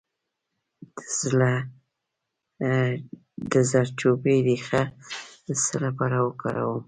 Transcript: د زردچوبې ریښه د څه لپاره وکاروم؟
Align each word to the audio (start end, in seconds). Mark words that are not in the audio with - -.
د 3.51 3.53
زردچوبې 3.69 4.35
ریښه 4.47 4.81
د 5.47 5.47
څه 5.63 5.75
لپاره 5.85 6.17
وکاروم؟ 6.27 6.79